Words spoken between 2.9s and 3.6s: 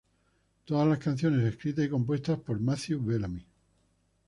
Bellamy.